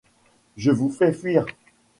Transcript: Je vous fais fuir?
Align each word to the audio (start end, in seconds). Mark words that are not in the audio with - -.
Je 0.57 0.71
vous 0.71 0.89
fais 0.89 1.13
fuir? 1.13 1.45